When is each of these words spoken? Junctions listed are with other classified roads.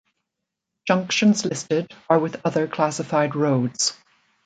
Junctions 0.87 1.45
listed 1.45 1.93
are 2.09 2.17
with 2.17 2.41
other 2.43 2.65
classified 2.67 3.35
roads. 3.35 3.95